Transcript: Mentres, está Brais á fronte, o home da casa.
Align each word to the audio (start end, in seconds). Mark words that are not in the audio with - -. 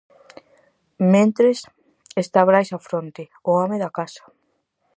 Mentres, 1.13 1.59
está 2.23 2.39
Brais 2.49 2.69
á 2.77 2.79
fronte, 2.87 3.21
o 3.49 3.51
home 3.61 3.77
da 3.83 3.89
casa. 3.97 4.23